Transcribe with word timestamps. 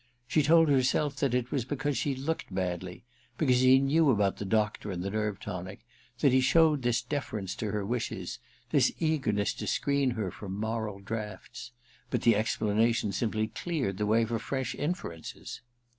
She 0.27 0.41
told 0.41 0.67
herself 0.67 1.17
that 1.17 1.35
it 1.35 1.51
was 1.51 1.63
because 1.63 1.95
she 1.95 2.15
looked 2.15 2.51
badly— 2.51 3.03
because 3.37 3.59
he 3.59 3.77
knew 3.77 4.09
about 4.09 4.37
the 4.37 4.45
doctor 4.45 4.89
and 4.89 5.03
the 5.03 5.11
nerve 5.11 5.39
tonic— 5.39 5.85
that 6.21 6.31
he 6.33 6.41
showed 6.41 6.81
this 6.81 7.03
deference 7.03 7.53
to 7.57 7.69
her 7.69 7.85
wishes, 7.85 8.39
this 8.71 8.91
eagerness 8.97 9.53
to 9.53 9.67
screen 9.67 10.09
her 10.17 10.31
from 10.31 10.59
moral 10.59 10.99
draughts; 11.01 11.71
but 12.09 12.23
the 12.23 12.35
ex 12.35 12.57
planation 12.57 13.13
simply 13.13 13.49
cleared 13.49 13.97
the 13.99 14.07
way 14.07 14.25
for 14.25 14.39
fresh 14.39 14.75
mferences. 14.75 15.59